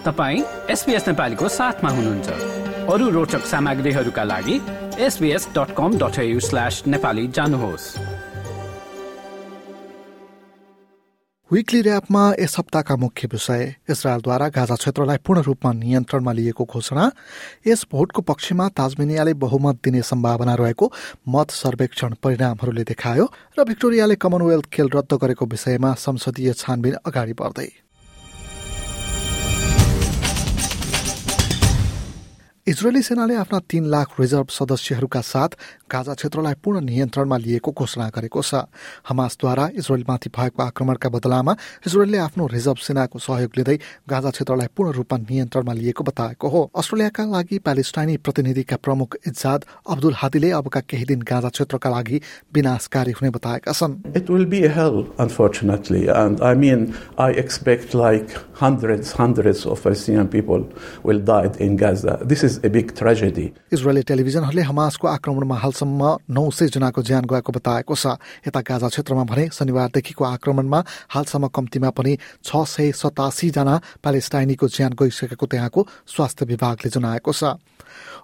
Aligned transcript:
तपाईँ 0.00 0.42
एसपिएस 0.70 1.06
नेपालीको 1.08 1.48
साथमा 1.50 1.90
हुनुहुन्छ। 1.90 2.28
अरू 2.88 3.08
रोचक 3.10 3.44
सामग्रीहरूका 3.46 4.22
लागि 4.24 4.56
S B S 4.98 5.48
dot 5.52 5.74
com 5.76 5.98
dot 5.98 6.16
slash 6.40 6.82
Nepali 6.86 7.26
जानुहोस्। 7.28 7.84
विकली 11.50 11.80
ऱ्यापमा 11.82 12.22
यस 12.40 12.54
हप्ताका 12.58 12.96
मुख्य 12.96 13.28
विषय 13.32 13.64
इजरायलद्वारा 13.90 14.48
गाजा 14.48 14.74
क्षेत्रलाई 14.74 15.18
पूर्ण 15.26 15.40
रूपमा 15.42 15.72
नियन्त्रणमा 15.72 16.32
लिएको 16.32 16.64
घोषणा। 16.64 17.04
यस 17.66 17.84
भोटको 17.92 18.22
पक्षमा 18.22 18.68
ताजमेनियाले 18.72 19.34
बहुमत 19.36 19.80
दिने 19.84 20.02
सम्भावना 20.02 20.54
रहेको 20.54 20.92
मत 21.28 21.50
सर्वेक्षण 21.52 22.14
परिणामहरूले 22.22 22.84
देखायो 22.86 23.28
र 23.58 23.64
भिक्टोरियाले 23.68 24.16
कमनवेल्थ 24.16 24.66
खेल 24.72 24.88
रद्द 24.94 25.12
गरेको 25.20 25.44
विषयमा 25.46 25.92
संसदीय 25.98 26.52
छानबिन 26.54 26.94
अगाडि 27.04 27.32
बढ्दै। 27.34 27.68
इजरायली 32.70 33.02
सेनाले 33.02 33.34
आफ्ना 33.34 33.58
तीन 33.66 33.84
लाख 33.90 34.08
रिजर्भ 34.20 34.48
सदस्यहरूका 34.54 35.20
साथ 35.26 35.50
गाजा 35.90 36.14
क्षेत्रलाई 36.14 36.54
पूर्ण 36.62 36.80
नियन्त्रणमा 36.86 37.36
लिएको 37.42 37.70
घोषणा 37.74 38.06
गरेको 38.14 38.42
छ। 38.46 38.70
हमासद्वारा 39.10 39.64
इजरायलमाथि 39.74 40.30
भएको 40.30 40.62
आक्रमणका 40.62 41.08
बदलामा 41.10 41.52
इजरायलले 41.86 42.18
आफ्नो 42.30 42.46
रिजर्भ 42.46 42.78
सेनाको 42.78 43.18
सहयोग 43.18 43.50
लिँदै 43.58 43.76
गाजा 44.06 44.30
क्षेत्रलाई 44.30 44.68
पूर्ण 44.70 44.90
रूपमा 45.02 45.18
नियन्त्रणमा 45.18 45.74
लिएको 45.82 46.02
बताएको 46.06 46.46
हो। 46.46 46.60
अस्ट्रेलियाका 46.70 47.24
लागि 47.34 47.58
प्यालेस्टाइनी 47.66 48.16
प्रतिनिधिका 48.22 48.76
प्रमुख 48.86 49.18
इजाद 49.26 49.60
अब्दुल 49.90 50.14
हादीले 50.22 50.50
अबका 50.62 50.80
केही 50.86 51.04
दिन 51.10 51.26
गाजा 51.26 51.50
क्षेत्रका 51.50 51.90
लागि 51.90 52.22
विनाशकारी 52.54 53.12
हुने 53.18 53.30
बताएका 53.34 53.72
छन्। 53.74 53.98
I 56.50 56.54
mean, 56.54 56.94
I 57.18 57.30
expect 57.32 57.94
like 57.94 58.30
hundreds, 58.54 59.10
hundreds 59.12 59.66
of 59.66 59.82
Palestinian 59.82 60.28
people 60.28 60.70
will 61.02 61.18
die 61.18 61.50
in 61.58 61.76
Gaza. 61.76 62.18
This 62.22 62.44
is 62.44 62.59
a 62.64 62.68
big 62.68 62.94
tragedy. 62.94 63.46
Israeli 63.72 64.02
टेलिभिजनहरूले 64.02 64.62
हमासको 64.62 65.06
आक्रमणमा 65.08 65.56
हालसम्म 65.62 66.02
नौ 66.30 66.44
सय 66.50 66.68
जनाको 66.74 67.02
ज्यान 67.02 67.24
गएको 67.32 67.52
बताएको 67.52 67.94
छ 67.94 68.06
यता 68.46 68.60
गाजा 68.60 68.88
क्षेत्रमा 68.88 69.24
भने 69.30 69.44
शनिबारदेखिको 69.58 70.24
आक्रमणमा 70.24 70.80
हालसम्म 71.14 71.46
कम्तीमा 71.56 71.90
पनि 71.98 72.16
छ 72.44 72.50
सय 72.74 72.92
सतासी 73.02 73.50
जना 73.56 73.74
प्यालेस्टाइनीको 74.02 74.68
ज्यान 74.68 74.92
गइसकेको 75.00 75.46
त्यहाँको 75.46 75.86
स्वास्थ्य 76.14 76.46
विभागले 76.52 76.90
जनाएको 76.90 77.32
छ 77.32 77.56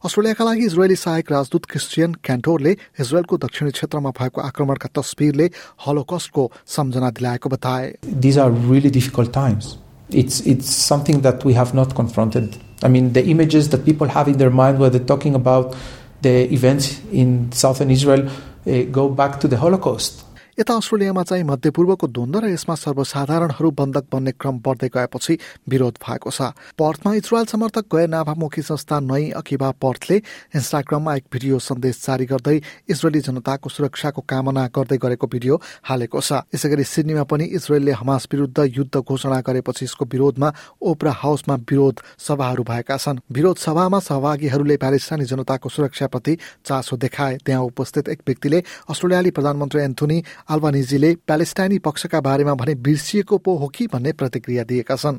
अस्ट्रेलियाका 0.05 0.45
लागि 0.45 0.64
इजरायली 0.64 0.97
सहायक 0.97 1.33
राजदूत 1.33 1.64
क्रिस्टियन 1.70 2.20
क्यान्टोरले 2.25 2.73
इजरायलको 3.01 3.37
दक्षिणी 3.45 3.70
क्षेत्रमा 3.79 4.11
भएको 4.19 4.41
आक्रमणका 4.41 4.89
तस्विरले 4.97 5.51
हलोकस्टको 5.87 6.51
सम्झना 6.77 7.11
दिलाएको 7.19 7.48
बताए 7.57 7.92
these 8.20 8.39
are 8.39 8.51
really 8.51 8.91
difficult 8.91 9.33
times. 9.33 9.79
It's 10.11 10.41
it's 10.42 10.70
something 10.70 11.23
that 11.23 11.45
we 11.45 11.55
have 11.55 11.75
not 11.75 11.95
confronted. 11.95 12.57
I 12.82 12.88
mean, 12.88 13.12
the 13.12 13.24
images 13.24 13.70
that 13.70 13.84
people 13.84 14.08
have 14.08 14.28
in 14.28 14.38
their 14.38 14.50
mind 14.50 14.78
when 14.78 14.92
they're 14.92 15.00
talking 15.00 15.34
about 15.34 15.74
the 16.22 16.52
events 16.52 17.00
in 17.10 17.52
southern 17.52 17.91
Israel 17.91 18.28
uh, 18.66 18.83
go 18.91 19.08
back 19.08 19.41
to 19.41 19.48
the 19.48 19.56
Holocaust. 19.56 20.25
यता 20.58 20.74
अस्ट्रेलियामा 20.74 21.22
चाहिँ 21.22 21.44
मध्यपूर्वको 21.44 22.06
द्वन्द्व 22.08 22.38
र 22.40 22.48
यसमा 22.48 22.74
सर्वसाधारणहरू 22.74 23.70
बन्धक 23.76 24.04
बन्ने 24.08 24.32
क्रम 24.40 24.58
बढ्दै 24.64 24.88
गएपछि 24.88 25.36
विरोध 25.68 25.94
भएको 26.00 26.30
छ। 26.32 26.56
पर्थमा 26.80 27.12
इजरायल 27.12 27.44
समर्थक 27.44 27.84
गैर 27.92 28.08
नाभामुखी 28.08 28.62
संस्था 28.64 29.00
नई 29.04 29.36
अकिबा 29.36 29.70
पर्थले 29.77 30.16
इन्स्टाग्राममा 30.56 31.14
एक 31.14 31.24
भिडियो 31.28 31.58
सन्देश 31.60 32.00
जारी 32.00 32.24
गर्दै 32.24 32.56
इजरायली 32.88 33.20
जनताको 33.20 33.68
सुरक्षाको 33.68 34.20
कामना 34.24 34.64
गर्दै 34.72 34.96
गरेको 34.96 35.27
भिडियो 35.28 35.60
हालेको 35.84 36.20
छ। 36.24 36.48
यसै 36.48 36.68
गरी 36.72 36.84
सिडनीमा 36.88 37.24
पनि 37.28 37.44
इजरायलले 37.52 37.92
हमास 37.92 38.28
विरुद्ध 38.32 38.58
युद्ध 38.80 38.96
घोषणा 38.96 39.40
गरेपछि 39.44 39.84
यसको 39.84 40.04
विरोधमा 40.08 40.48
ओपरा 40.80 41.12
हाउसमा 41.20 41.54
विरोध 41.68 42.00
सभाहरू 42.16 42.62
भएका 42.64 42.96
छन्। 42.96 43.20
विरोध 43.28 43.56
सभामा 43.61 44.00
सहभागीहरूले 44.00 44.77
प्यालेस्टाइनी 44.80 45.24
जनताको 45.28 45.68
सुरक्षाप्रति 45.68 46.39
चासो 46.64 46.96
देखाए। 46.96 47.36
त्यहाँ 47.45 47.62
उपस्थित 47.62 48.08
एक 48.08 48.24
व्यक्तिले 48.24 48.64
अस्ट्रेलियाली 48.89 49.30
प्रधानमन्त्री 49.36 49.83
एन्थोनी 49.84 50.18
अल्बानिजीले 50.48 51.14
प्यालेस्टाइनी 51.27 51.79
पक्षका 51.79 52.20
बारेमा 52.20 52.55
भने 52.55 52.74
बिर्सिएको 52.79 53.39
पो 53.39 53.55
हो 53.57 53.67
कि 53.68 53.86
भन्ने 53.86 54.12
प्रतिक्रिया 54.12 54.64
दिएका 54.64 54.96
छन्। 54.96 55.18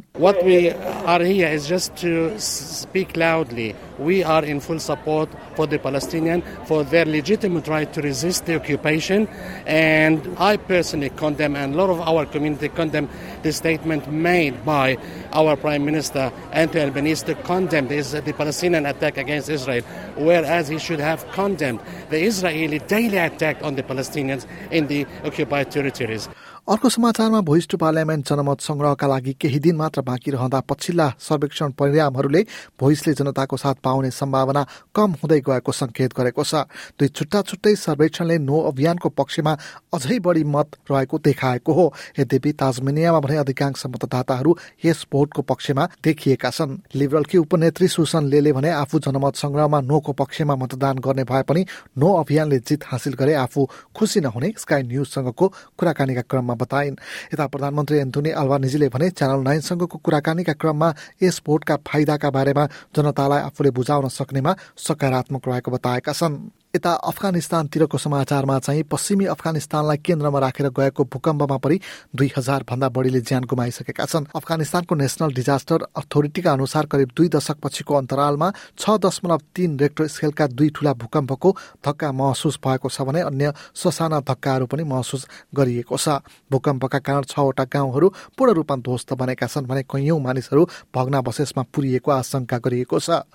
We 4.00 4.24
are 4.24 4.44
in 4.44 4.60
full 4.60 4.80
support 4.80 5.30
for 5.56 5.68
the 5.68 5.80
Palestinian 5.80 6.42
for 6.66 6.84
their 6.84 7.06
legitimate 7.06 7.68
right 7.68 7.92
to 7.94 8.02
resist 8.02 8.46
the 8.46 8.56
occupation. 8.56 9.28
And 9.66 10.36
I 10.38 10.58
personally 10.58 11.10
condemn, 11.10 11.56
and 11.56 11.74
a 11.74 11.78
lot 11.78 11.90
of 11.90 12.02
our 12.02 12.26
community 12.26 12.70
condemn 12.70 13.10
the 13.44 13.52
statement 13.52 14.12
made 14.12 14.66
by 14.66 14.98
our 15.34 15.56
Prime 15.56 15.86
Minister 15.86 16.32
Anthony 16.52 16.86
Albanese 16.86 17.26
to 17.26 17.36
condemn 17.36 17.88
this, 17.88 18.12
the 18.12 18.34
Palestinian 18.34 18.86
attack 18.86 19.18
against 19.18 19.50
Israel, 19.50 19.84
whereas 20.16 20.68
he 20.68 20.80
should 20.80 21.00
have 21.00 21.30
condemned 21.32 21.80
the 22.10 22.22
Israeli 22.22 22.80
daily 22.80 23.18
attack 23.18 23.64
on 23.64 23.76
the 23.76 23.84
Palestinians 23.84 24.46
in 24.72 24.88
the 24.88 25.06
occupied 25.24 25.72
territories. 25.72 26.30
अर्को 26.68 26.90
समाचारमा 26.90 27.40
voice 27.48 27.68
to 27.70 27.78
parliament 27.78 28.30
जनमत 28.30 28.62
संग्रहका 28.62 29.08
लागि 29.08 29.34
केही 29.40 29.60
दिन 29.60 29.76
मात्र 29.76 30.02
बाँकी 30.04 30.32
रहँदा 30.32 30.60
पछिल्ला 30.68 31.08
सर्वेक्षण 31.20 31.72
परिणामहरूले 31.80 32.42
भोइसले 32.80 33.14
जनताको 33.14 33.58
साथ 33.58 33.76
पाउने 33.84 34.10
सम्भावना 34.12 34.66
कम 34.96 35.12
हुँदै 35.24 35.40
गएको 35.48 35.72
संकेत 35.72 36.14
गरेको 36.18 36.44
छ। 36.44 36.68
दुई 37.00 37.08
छुट्टा 37.08 37.42
छुट्टै 37.42 37.74
सर्वेक्षणले 37.78 38.38
नो 38.40 38.60
अभियानको 38.68 39.10
पक्षमा 39.10 39.54
अझै 39.96 40.18
बढी 40.20 40.44
मत 40.44 40.76
रहेको 40.92 41.18
देखाएको 41.24 41.74
हो। 41.74 41.86
यद्यपि 42.20 42.52
ताजमेनियामा 42.60 43.20
भने 43.24 43.38
अधिकांश 43.38 43.86
मतदाताहरू 43.88 44.58
यस 44.86 45.06
भोटको 45.08 45.42
पक्षमा 45.48 45.88
देखिएका 46.04 46.50
छन्। 46.52 46.78
लिबरलकी 46.96 47.38
उपनेत्री 47.38 47.88
सुसन 47.88 48.28
लेले 48.28 48.52
भने 48.52 48.76
आफू 48.76 49.00
जनमत 49.08 49.36
संग्रहमा 49.40 49.82
नोको 49.88 50.14
पक्षमा 50.20 50.56
मतदान 50.58 51.00
गर्ने 51.00 51.24
भए 51.24 51.44
पनि 51.48 51.66
नो 51.96 52.14
अभियानले 52.20 52.60
जित 52.60 52.92
हासिल 52.92 53.14
गरे 53.16 53.34
आफू 53.40 53.68
खुसी 53.96 54.20
नहुने 54.20 54.54
स्काई 54.60 54.84
न्यूजसँगको 54.84 55.48
कुराकानीका 55.80 56.28
क्रममा 56.28 56.56
बताइन्। 56.58 56.96
यता 57.34 57.48
प्रधानमन्त्री 57.48 57.98
एन्थोनी 57.98 58.30
अल्बानिजीले 58.34 58.90
भने 58.90 59.10
च्यानल 59.10 59.42
नाइनसँगको 59.44 59.98
कुराकानीका 59.98 60.54
क्रममा 60.54 60.90
यस 61.24 61.42
भोटका 61.46 61.76
फाइदाका 61.88 62.30
बारेमा 62.30 62.66
जनतालाई 62.96 63.42
आफूले 63.42 63.72
बुझाउन 63.72 64.08
सक्नेमा 64.10 64.56
सकारात्मक 64.78 65.48
रहेको 65.48 65.72
बताएका 65.72 66.14
छन्। 66.14 66.36
यता 66.78 66.94
अफगानिस्तानतिरको 67.10 67.98
समाचारमा 67.98 68.58
चाहिँ 68.60 68.84
पश्चिमी 68.86 69.26
अफगानिस्तानलाई 69.34 69.98
केन्द्रमा 69.98 70.40
राखेर 70.40 70.70
गएको 70.70 71.04
भूकम्पमा 71.10 71.58
पनि 71.58 71.80
दुई 72.14 72.30
हजार 72.38 72.64
भन्दा 72.70 72.90
बढीले 72.94 73.22
ज्यान 73.22 73.44
गुमाइसकेका 73.50 74.06
छन्। 74.06 74.26
अफगानिस्तानको 74.30 74.96
नेसनल 74.96 75.32
डिजास्टर 75.34 75.80
अथोरिटीका 75.98 76.52
अनुसार 76.54 76.86
करिब 76.86 77.10
दुई 77.18 77.28
दशक 77.34 77.58
पछिको 77.58 77.94
अन्तरालमा 77.98 78.52
छ 78.78 78.98
दशमलव 79.02 79.42
तीन 79.56 79.80
रेक्टर 79.80 80.08
स्केलका 80.08 80.48
दुई 80.54 80.70
ठूला 80.70 80.94
भूकम्पको 81.02 81.50
धक्का 81.82 82.12
महसुस 82.14 82.60
भएको 82.62 82.90
छ 82.90 83.02
भने 83.02 83.22
अन्य 83.24 83.54
ससाना 83.74 84.20
धक्काहरू 84.22 84.66
पनि 84.70 84.84
महसुस 84.86 85.28
गरिएको 85.56 85.98
छ। 85.98 86.22
भूकम्पका 86.52 87.00
कारण 87.00 87.24
छवटा 87.26 87.64
गाउँहरू 87.66 88.08
पूर्ण 88.38 88.54
रूपमा 88.54 88.78
ध्वस्त 88.86 89.14
बनेका 89.18 89.48
छन् 89.48 89.66
भने 89.66 89.84
कैयौं 89.90 90.20
मानिसहरू 90.20 90.68
भग्नावशेषमा 90.94 91.64
पुरिएको 91.74 92.12
आशंका 92.12 92.58
गरिएको 92.62 93.00
छ। 93.00 93.26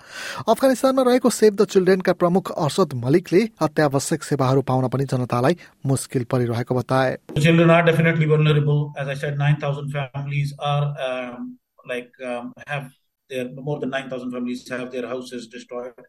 अफगानिस्तानमा 0.47 1.01
रहेको 1.03 1.29
सेभ 1.29 1.53
द 1.55 1.65
चिल्ड्रेनका 1.67 2.13
प्रमुख 2.13 2.51
अर्सद 2.53 2.93
मलिकले 3.32 3.40
अत्यावश्यक 3.64 4.22
सेवाहरू 4.28 4.62
पाउन 4.68 4.88
पनि 4.92 5.04
जनतालाई 5.10 5.56
मुस्किल 5.90 6.24
परिरहेको 6.32 6.74
बताए 6.78 7.16
Children 7.44 7.70
are 7.74 7.84
definitely 7.84 8.26
vulnerable. 8.32 8.80
As 9.02 9.08
I 9.08 9.14
said, 9.14 9.38
9,000 9.38 9.90
families 9.90 10.52
are 10.58 10.94
um, 11.08 11.58
like 11.92 12.10
um, 12.30 12.52
have 12.66 12.90
their 13.30 13.46
more 13.68 13.78
than 13.80 13.90
9,000 13.90 14.32
families 14.32 14.68
have 14.70 14.90
their 14.92 15.06
houses 15.12 15.46
destroyed, 15.54 16.02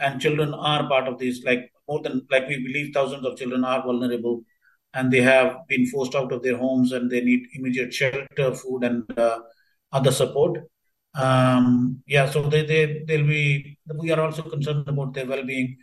and 0.00 0.20
children 0.20 0.52
are 0.72 0.88
part 0.88 1.08
of 1.12 1.18
this. 1.22 1.42
Like 1.44 1.70
more 1.88 2.00
than 2.02 2.20
like 2.34 2.48
we 2.48 2.58
believe 2.66 2.92
thousands 2.98 3.24
of 3.30 3.38
children 3.38 3.64
are 3.64 3.82
vulnerable, 3.86 4.42
and 4.94 5.16
they 5.16 5.22
have 5.28 5.54
been 5.68 5.86
forced 5.86 6.14
out 6.14 6.32
of 6.32 6.42
their 6.42 6.58
homes, 6.64 6.92
and 6.92 7.10
they 7.10 7.22
need 7.30 7.48
immediate 7.60 7.94
shelter, 8.00 8.50
food, 8.64 8.84
and 8.90 9.18
uh, 9.18 9.38
other 9.92 10.12
support. 10.20 10.60
Um, 11.14 12.02
yeah, 12.06 12.28
so 12.36 12.44
they 12.56 12.62
they 12.74 12.82
they'll 13.06 13.26
be. 13.26 13.78
We 14.04 14.12
are 14.12 14.20
also 14.20 14.42
concerned 14.56 14.88
about 14.94 15.14
their 15.14 15.26
well-being, 15.26 15.76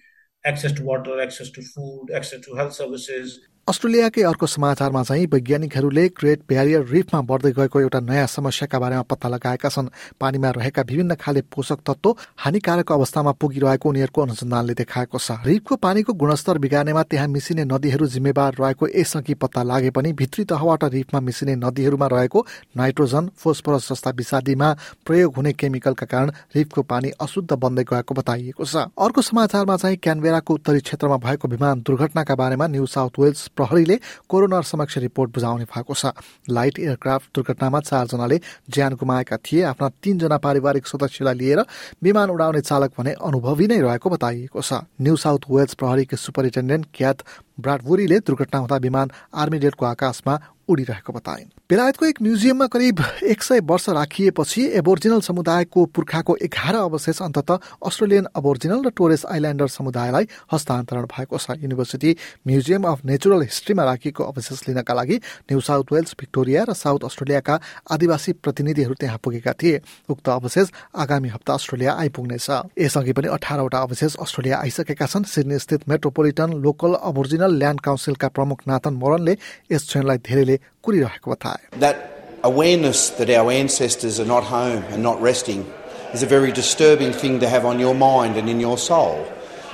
access 0.45 0.73
to 0.73 0.83
water, 0.85 1.21
access 1.21 1.51
to 1.51 1.63
food, 1.63 2.09
access 2.15 2.41
to 2.47 2.55
health 2.55 2.75
services. 2.75 3.41
अस्ट्रेलियाकै 3.67 4.23
अर्को 4.23 4.47
समाचारमा 4.47 5.03
चाहिँ 5.03 5.27
वैज्ञानिकहरूले 5.33 6.03
great 6.13 6.41
barrier 6.49 6.83
रिफमा 6.85 7.21
बढ्दै 7.25 7.53
गएको 7.57 7.81
एउटा 7.81 8.01
नयाँ 8.01 8.27
समस्याका 8.29 8.79
बारेमा 8.79 9.03
पत्ता 9.09 9.29
लगाएका 9.29 9.69
छन्। 9.69 9.89
पानीमा 10.21 10.51
रहेका 10.53 10.83
विभिन्न 10.85 11.15
खाले 11.17 11.41
पोषक 11.49 11.81
तत्व 11.81 12.11
हानिकारक 12.45 12.93
अवस्थामा 12.93 13.33
पुगिरहेको 13.41 13.89
उनीहरूको 13.89 14.21
अनुसन्धानले 14.21 14.75
देखाएको 14.77 15.17
छ। 15.17 15.41
रिफको 15.49 15.77
पानीको 15.81 16.13
गुणस्तर 16.13 16.59
बिगार्नेमा 16.61 17.03
त्यहाँ 17.09 17.29
मिसिने 17.33 17.65
नदीहरू 17.65 18.07
जिम्मेवार 18.07 18.53
रहेको 18.61 18.85
यसअघि 19.01 19.35
पत्ता 19.41 19.63
लागे 19.65 19.91
पनि 19.97 20.13
भित्री 20.13 20.45
तहबाट 20.45 20.85
रिफमा 20.93 21.21
मिसिने 21.25 21.57
नदीहरूमा 21.57 22.07
रहेको 22.13 22.45
नाइट्रोजन 22.77 23.31
फोस्फरस 23.33 23.89
जस्ता 23.89 24.11
विषादीमा 24.13 24.69
प्रयोग 25.09 25.37
हुने 25.37 25.53
केमिकलका 25.55 26.07
कारण 26.13 26.33
रिफको 26.53 26.83
पानी 26.85 27.17
अशुद्ध 27.17 27.49
बन्दै 27.57 27.85
गएको 27.89 28.13
बताइएको 28.13 28.61
छ। 28.63 28.93
अर्को 28.93 29.21
समाचारमा 29.25 29.77
चाहिँ 29.81 29.97
क्यानबेराको 30.05 30.55
उत्तरी 30.55 30.81
क्षेत्रमा 30.85 31.17
भएको 31.17 31.49
विमान 31.49 31.81
दुर्घटनाका 31.81 32.35
बारेमा 32.37 32.67
न्यू 32.69 32.87
साउथ 32.93 33.19
वेल्स 33.19 33.49
प्रहरीले 33.57 33.99
कोरोनर 34.29 34.63
समक्ष 34.65 34.99
रिपोर्ट 34.99 35.31
बुझाउने 35.35 35.65
भएको 35.65 35.95
छ। 35.95 36.13
लाइट 36.51 36.79
एयरक्राफ्ट 36.79 37.27
दुर्घटनामा 37.35 37.81
चारजनाले 37.81 38.41
ज्यान 38.71 38.95
गुमाएका 38.95 39.37
थिए। 39.37 39.63
आफ्ना 39.65 39.89
तीनजना 40.03 40.39
पारिवारिक 40.39 40.87
सदस्यलाई 40.87 41.35
लिएर 41.35 41.61
विमान 42.03 42.31
उडाउने 42.31 42.61
चालक 42.61 42.93
भने 42.99 43.13
अनुभवी 43.23 43.67
नै 43.67 43.81
रहेको 43.81 44.11
बताइएको 44.11 44.61
छ। 44.61 44.85
न्यू 45.01 45.17
साउथ 45.17 45.51
वेल्स 45.51 45.75
प्रहरीको 45.75 46.17
सुपरिन्टेन्डेन्ट 46.17 46.87
क्याथ 46.95 47.19
ब्राडबुरीले 47.61 48.19
दुर्घटना 48.21 48.59
हुँदा 48.59 48.77
विमान 48.77 49.11
आर्मी 49.33 49.59
डेटको 49.59 49.85
आकाशमा 49.87 50.35
उडिरहेको 50.69 51.13
बताइन्। 51.13 51.49
बेलायतको 51.71 52.07
एक 52.07 52.23
म्युजियममा 52.23 52.67
करिब 52.67 53.03
एक 53.25 53.43
सय 53.43 53.61
वर्ष 53.63 53.89
राखिएपछि 53.91 54.63
एबोर्जिनल 54.75 55.21
समुदायको 55.21 55.85
पुर्खाको 55.87 56.37
एघार 56.43 56.75
अवशेष 56.77 57.23
अन्तत 57.23 57.51
अस्ट्रेलियन 57.83 58.27
अबोर्जिनल 58.35 58.83
र 58.85 58.91
टोरेस 58.91 59.25
आइल्यान्डर 59.27 59.69
समुदायलाई 59.69 60.25
हस्तान्तरण 60.53 61.05
भएको 61.07 61.39
छ। 61.39 61.57
युनिभर्सिटी 61.63 62.17
म्युजियम 62.47 62.83
अफ 62.85 63.05
नेचुरल 63.05 63.43
हिस्ट्रीमा 63.43 63.85
राखिएको 63.85 64.23
अवशेष 64.25 64.69
लिनका 64.69 64.95
लागि 64.95 65.17
न्यू 65.51 65.61
साउथ 65.61 65.93
वेल्स 65.93 66.15
भिक्टोरिया 66.21 66.65
र 66.65 66.73
साउथ 66.75 67.05
अस्ट्रेलियाका 67.05 67.55
आदिवासी 67.91 68.33
प्रतिनिधिहरू 68.41 68.95
त्यहाँ 68.95 69.19
पुगेका 69.19 69.53
थिए। 69.53 69.81
उक्त 70.09 70.29
अवशेष 70.31 70.67
आगामी 70.95 71.29
हप्ता 71.29 71.53
अस्ट्रेलिया 71.55 71.93
आइपुग्नेछ। 71.95 72.49
यसअघि 72.79 73.13
पनि 73.13 73.29
अठारवटा 73.29 73.79
अवशेष 73.79 74.17
अस्ट्रेलिया 74.17 74.57
आइसकेका 74.59 75.07
छन्। 75.07 75.25
सिडनी 75.25 75.59
स्थित 75.59 75.89
मेट्रोपोलिटन 75.89 76.53
लोकल 76.61 76.93
अबोर्जिनल 77.03 77.53
ल्यान्ड 77.55 77.81
काउन्सिलका 77.81 78.29
प्रमुख 78.29 78.59
नाथन 78.69 78.95
मोरनले 78.95 79.37
यस 79.73 79.83
क्षणलाई 79.89 80.19
धेरैले 80.21 80.54
कुरिरहेको 80.54 81.32
बताए 81.32 81.80
That 81.80 82.40
awareness 82.44 83.10
that 83.12 83.30
our 83.30 83.52
ancestors 83.52 84.20
are 84.20 84.26
not 84.26 84.44
home 84.44 84.84
and 84.90 85.04
not 85.04 85.22
resting 85.22 85.66
is 86.14 86.24
a 86.24 86.26
very 86.26 86.52
disturbing 86.52 87.12
thing 87.12 87.40
to 87.40 87.50
have 87.50 87.66
on 87.66 87.80
your 87.80 87.94
mind 87.94 88.38
and 88.38 88.50
in 88.50 88.60
your 88.60 88.78
soul. 88.78 89.28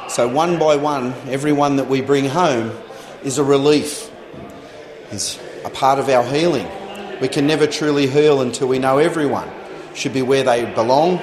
So, 0.07 0.28
one 0.28 0.60
by 0.60 0.75
one, 0.75 1.13
everyone 1.28 1.78
that 1.78 1.88
we 1.88 2.02
bring 2.02 2.25
home 2.25 2.72
is 3.24 3.38
a 3.38 3.44
relief, 3.44 4.12
is 5.12 5.40
a 5.63 5.69
part 5.69 6.00
of 6.00 6.10
our 6.10 6.24
healing. 6.24 6.68
We 7.22 7.28
can 7.28 7.48
never 7.48 7.66
truly 7.66 8.07
heal 8.07 8.42
until 8.42 8.68
we 8.68 8.78
know 8.78 8.98
everyone 8.98 9.50
should 9.94 10.13
be 10.13 10.22
where 10.22 10.44
they 10.44 10.66
belong 10.74 11.19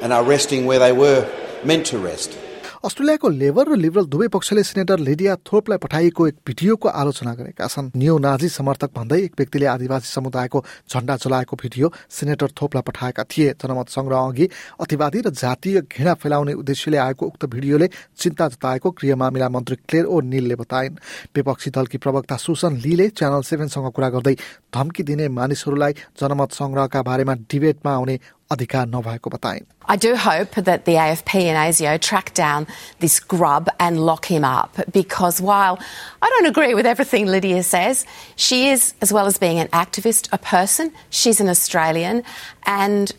and 0.00 0.12
are 0.12 0.24
resting 0.24 0.64
where 0.64 0.78
they 0.78 0.92
were 0.92 1.30
meant 1.64 1.86
to 1.86 1.98
rest. 1.98 2.38
अस्ट्रेलियाको 2.87 3.29
Labor 3.29 3.67
र 3.67 3.75
Liberal 3.75 4.05
दुवै 4.07 4.27
पक्षले 4.31 4.63
senator 4.63 4.99
Lydia 4.99 5.35
थोपलाई 5.43 5.77
पठाइएको 5.77 6.27
एक 6.27 6.35
भिडियोको 6.47 6.87
आलोचना 6.89 7.33
गरेका 7.35 7.67
छन्। 7.67 7.91
New 7.91 8.15
Nazi 8.17 8.47
समर्थक 8.49 8.91
भन्दै 8.95 9.19
एक 9.23 9.33
व्यक्तिले 9.35 9.65
आदिवासी 9.67 10.07
समुदायको 10.07 10.63
झण्डा 10.87 11.15
चलाएको 11.19 11.55
भिडियो 11.59 11.91
सिनेटर 12.09 12.49
थोपलाई 12.55 12.83
पठाएका 12.87 13.23
थिए। 13.27 13.49
जनमत 13.59 13.87
संग्रह 13.91 14.19
अघि 14.21 14.47
अतिवादी 14.79 15.19
र 15.19 15.29
जातीय 15.35 15.81
घृणा 15.83 16.13
फैलाउने 16.15 16.53
उद्देश्यले 16.63 16.97
आएको 16.97 17.25
उक्त 17.27 17.45
भिडियोले 17.51 17.89
चिन्ता 18.15 18.47
जताएको 18.55 18.91
गृह 18.95 19.15
मामिला 19.19 19.49
मन्त्री 19.51 19.75
क्लेयर 19.83 20.05
ओ 20.07 20.19
निलले 20.23 20.55
बताइन्। 20.55 20.95
विपक्षी 21.35 21.69
दलकी 21.75 21.97
प्रवक्ता 21.99 22.35
सुसन 22.39 22.79
लीले 22.87 23.09
च्यानल 23.11 23.43
सेभेनसँग 23.43 23.91
कुरा 23.91 24.09
गर्दै 24.15 24.35
धम्की 24.71 25.03
दिने 25.03 25.27
मानिसहरूलाई 25.35 25.93
जनमत 26.15 26.49
संग्रहका 26.55 27.01
बारेमा 27.03 27.33
डिबेटमा 27.51 27.91
आउने 27.91 28.15
अधिकार 28.52 28.86
नभएको 28.88 29.30
बताइन् 29.30 29.64
I 29.88 29.96
do 29.96 30.14
hope 30.16 30.54
that 30.66 30.84
the 30.84 30.94
AFP 30.94 31.42
and 31.52 31.58
ASIO 31.58 32.00
track 32.00 32.32
down 32.34 32.66
this 33.00 33.18
grub 33.18 33.68
and 33.80 33.98
lock 33.98 34.26
him 34.26 34.44
up 34.44 34.78
because 34.92 35.40
while 35.40 35.78
I 36.20 36.28
don't 36.34 36.46
agree 36.46 36.74
with 36.74 36.86
everything 36.86 37.26
Lydia 37.26 37.62
says, 37.62 38.06
she 38.36 38.68
is, 38.68 38.94
as 39.00 39.12
well 39.12 39.26
as 39.26 39.38
being 39.38 39.58
an 39.58 39.68
activist, 39.68 40.28
a 40.32 40.38
person. 40.38 40.92
She's 41.10 41.40
an 41.40 41.48
Australian 41.48 42.22
and 42.64 43.12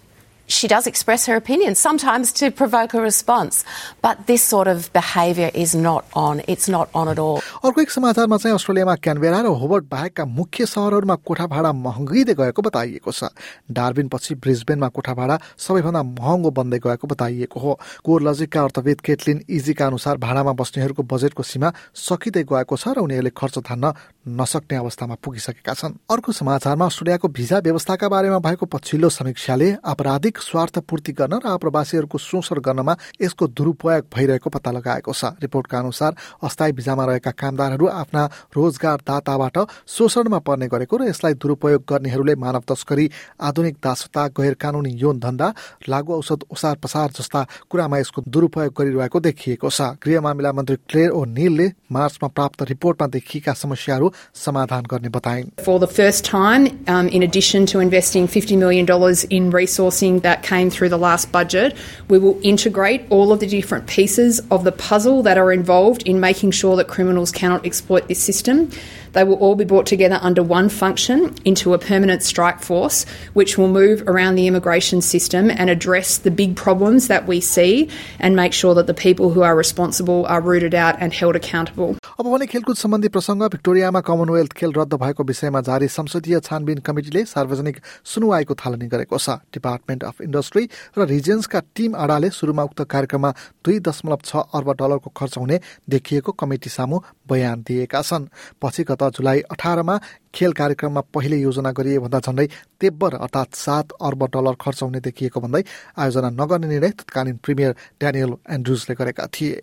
she 0.49 0.67
does 0.67 0.87
express 0.87 1.27
her 1.27 1.37
opinion, 1.37 1.75
sometimes 1.75 2.33
to 2.33 2.50
provoke 2.50 2.95
a 2.95 3.00
response. 3.00 3.65
But 4.03 4.27
this 4.27 4.43
sort 4.43 4.67
of 4.67 4.93
behaviour 4.93 5.50
is 5.55 5.75
not 5.75 6.05
on. 6.15 6.43
It's 6.49 6.69
not 6.69 6.89
on 6.95 7.09
at 7.09 7.19
all. 7.19 7.41
अर्को 7.65 7.81
एक 7.81 7.91
समाचारमा 7.91 8.37
चाहिँ 8.37 8.55
अस्ट्रेलियामा 8.55 8.95
Canberra 9.05 9.41
र 9.41 9.47
Hobart 9.61 9.85
बाहेकका 9.91 10.25
मुख्य 10.25 10.67
सहरहरूमा 10.67 11.15
कोठा 11.29 11.47
भाडा 11.47 11.73
महँगिँदै 11.85 12.35
गएको 12.35 12.62
बताइएको 12.62 13.12
छ 13.12 13.31
डार्बिन 13.71 14.09
पछि 14.09 14.35
ब्रिजबेनमा 14.43 14.89
कोठा 14.89 15.15
भाडा 15.15 15.39
सबैभन्दा 15.59 16.03
महँगो 16.03 16.50
बन्दै 16.59 16.79
गएको 16.87 17.06
बताइएको 17.12 17.61
हो 17.61 17.79
कोर 18.05 18.23
लजिकका 18.23 18.62
अर्थविद 18.62 19.00
केटलिन 19.06 19.45
इजीका 19.49 19.87
अनुसार 19.87 20.17
भाडामा 20.19 20.53
बस्नेहरूको 20.61 21.03
बजेटको 21.12 21.43
सीमा 21.45 21.73
सकिँदै 22.09 22.43
गएको 22.49 22.77
छ 22.77 22.97
र 22.97 23.05
उनीहरूले 23.05 23.33
खर्च 23.37 23.59
धान्न 23.69 23.93
नसक्ने 24.30 24.76
अवस्थामा 24.76 25.14
पुगिसकेका 25.25 25.75
छन्। 25.75 25.92
अर्को 26.10 26.32
समाचारमा 26.32 26.86
अस्ट्रेलियाको 26.86 27.28
भिजा 27.28 27.58
व्यवस्थाका 27.58 28.08
बारेमा 28.08 28.38
भएको 28.38 28.66
पछिल्लो 28.69 29.08
समीक्षाले 29.08 29.69
आपराधिक 29.82 30.38
स्वार्थ 30.38 30.78
पूर्ति 30.84 31.12
गर्न 31.12 31.40
र 31.40 31.46
आप्रवासीहरूको 31.48 32.19
शोषण 32.19 32.58
गर्नमा 32.60 32.96
यसको 33.22 33.46
दुरुपयोग 33.48 34.04
भइरहेको 34.14 34.50
पत्ता 34.50 34.70
लगाएको 34.70 35.12
छ। 35.12 35.25
रिपोर्टका 35.40 35.78
अनुसार 35.78 36.16
अस्थायी 36.42 36.72
भिजामा 36.72 37.04
रहेका 37.04 37.30
कामदारहरू 37.32 37.86
आफ्ना 37.88 38.25
रोजगारदाताबाट 38.56 39.56
शोषणमा 39.88 40.38
पर्ने 40.44 40.66
गरेको 40.69 40.96
र 40.96 41.08
यसलाई 41.08 41.34
दुरुपयोग 41.36 41.82
गर्नेहरूले 41.88 42.34
मानव 42.36 42.62
तस्करी 42.69 43.10
आधुनिक 43.40 43.76
दासता 43.80 44.26
गैर 44.30 44.54
कानुनी 44.56 44.92
यौन 44.98 45.19
धन्दा 45.19 45.48
लागु 45.88 46.12
औषध 46.14 46.44
ओसार 46.52 46.76
पसार 46.82 47.10
जस्ता 47.16 47.46
कुरामा 47.70 47.98
यसको 47.98 48.22
दुरुपयोग 48.28 48.72
गरिरहेको 48.78 49.20
देखिएको 49.20 49.70
छ। 49.70 49.80
गृह 49.98 50.20
मामिला 50.20 50.52
मन्त्री 50.52 50.76
क्लेयर 50.84 51.10
ओ 51.10 51.25
निलले 51.26 51.66
मार्चमा 51.92 52.28
प्राप्त 52.28 52.62
रिपोर्टमा 52.69 53.06
देखिएका 53.08 53.52
समस्याहरू 53.54 54.06
समाधान 54.36 54.83
गर्ने 54.83 55.10
बताइन् 55.10 55.63
For 55.63 55.80
the 55.80 55.88
first 55.88 56.25
time, 56.25 56.83
um, 56.88 57.07
in 57.10 57.24
addition 57.24 57.65
to 57.68 57.80
investing 57.80 58.27
$50 58.27 58.57
million 58.57 58.86
in 59.30 59.51
resourcing 59.51 60.21
that 60.21 60.44
came 60.44 60.69
through 60.69 60.89
the 60.89 60.98
last 60.98 61.31
budget, 61.31 61.75
we 62.10 62.18
will 62.18 62.39
integrate 62.42 63.06
all 63.10 63.31
of 63.31 63.39
the 63.39 63.48
different 63.48 63.88
pieces 63.88 64.42
of 64.51 64.63
the 64.63 64.71
puzzle 64.71 65.24
that 65.24 65.38
are 65.38 65.51
involved 65.51 66.04
in 66.04 66.19
making 66.19 66.51
sure 66.51 66.75
that 66.75 66.88
criminals 66.88 67.31
cannot 67.31 67.65
exploit 67.65 68.07
this 68.07 68.21
system. 68.21 68.69
They 69.13 69.24
will 69.24 69.36
all 69.36 69.56
be 69.56 69.63
brought 69.63 69.86
together 69.86 70.19
under 70.21 70.44
one 70.44 70.69
function 70.69 71.36
into 71.45 71.74
a 71.74 71.77
permanent 71.77 72.24
strike 72.24 72.62
force, 72.62 73.06
which 73.33 73.57
will 73.57 73.68
move 73.68 74.04
around 74.07 74.36
the 74.36 74.48
immigration 74.48 75.01
system 75.01 75.51
and 75.51 75.69
address 75.69 76.18
the 76.18 76.31
big 76.31 76.56
problems 76.56 77.07
that 77.07 77.27
we 77.27 77.39
see 77.39 77.89
and 78.19 78.36
make 78.36 78.54
sure 78.54 78.74
that 78.74 78.88
the 78.88 78.94
people 78.94 79.30
who 79.30 79.44
are 79.44 79.56
responsible 79.56 80.25
are 80.25 80.42
rooted 80.42 80.74
out 80.74 80.95
and 81.00 81.13
held 81.13 81.36
accountable. 81.36 81.95
अब 82.19 82.26
भने 82.26 82.47
खेलकुद 82.50 82.76
सम्बन्धी 82.76 83.09
प्रसङ्ग 83.15 83.43
भिक्टोरियामा 83.47 84.00
Commonwealth 84.03 84.53
खेल 84.53 84.73
रद्द 84.75 84.94
भएको 84.99 85.25
विषयमा 85.25 85.61
जारी 85.62 85.88
संसदीय 85.88 86.38
छानबिन 86.41 86.79
कमिटिले 86.82 87.23
सार्वजनिक 87.25 87.76
सुनुवाईको 88.05 88.55
थालनी 88.59 88.87
गरेको 88.91 89.19
छ। 89.19 89.38
डिपार्टमेन्ट 89.55 90.05
अफ 90.05 90.20
इन्डस्ट्री 90.26 90.65
र 90.99 91.06
रिजेन्सका 91.06 91.61
टिम 91.70 91.94
आडाले 91.94 92.31
सुरुमा 92.35 92.62
उक्त 92.65 92.82
कार्यक्रममा 92.91 93.31
दुई 93.62 93.79
दशमलव 93.87 94.20
छ 94.25 94.43
अर्ब 94.50 94.69
डलरको 94.75 95.11
खर्च 95.15 95.38
हुने 95.38 95.61
देखिएको 95.87 96.32
कमिटी 96.35 96.70
सामु 96.70 96.99
बयान 97.31 97.62
दिएका 97.62 98.03
छन्। 98.03 98.26
पछि 98.59 98.82
गत 98.91 99.03
जुलाई 99.14 99.47
अठारमा 99.55 99.99
खेल 100.35 100.53
कार्यक्रममा 100.59 101.00
पहिले 101.14 101.38
योजना 101.38 101.71
गरिए 101.71 101.99
भन्दा 102.02 102.19
झन्डै 102.19 102.47
तेब्बर 102.83 103.14
अर्थात् 103.16 103.54
सात 103.57 103.95
अर्ब 104.02 104.26
डलर 104.35 104.59
खर्च 104.59 104.83
हुने 104.83 105.00
देखिएको 105.07 105.38
भन्दै 105.38 105.62
आयोजना 105.95 106.31
नगर्ने 106.35 106.66
निर्णय 106.66 106.90
तत्कालीन 106.99 107.37
प्रिमियर 107.47 107.73
ड्यानियल 108.00 108.35
एन्ड्रुजले 108.50 108.95
गरेका 108.99 109.26
थिए। 109.31 109.62